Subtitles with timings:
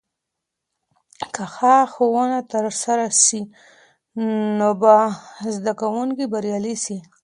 [1.33, 3.41] که ښه ښوونه ترسره سي،
[4.59, 4.95] نو به
[5.55, 6.97] زده کونکي بريالي سي.